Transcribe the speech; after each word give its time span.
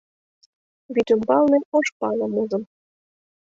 Вӱд 0.93 1.07
ӱмбалне 1.13 1.57
ош 1.77 1.87
палым 1.99 2.33
ужым. 2.41 2.63